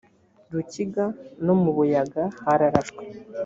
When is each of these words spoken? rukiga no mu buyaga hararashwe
rukiga 0.53 1.05
no 1.45 1.53
mu 1.61 1.69
buyaga 1.77 2.23
hararashwe 2.43 3.03